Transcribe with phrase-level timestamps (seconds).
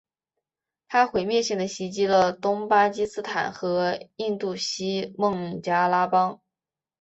[0.87, 6.41] 它毁灭性地袭击了东巴基斯坦和印度西孟加拉邦。